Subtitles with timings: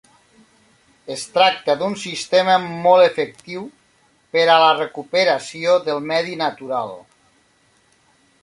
[1.15, 2.55] Es tracta d'un sistema
[2.87, 3.67] molt efectiu
[4.37, 6.97] per a la recuperació del medi natural.